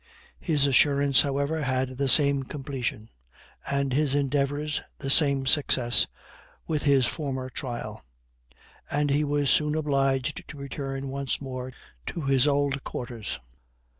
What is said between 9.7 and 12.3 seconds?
obliged to return once more to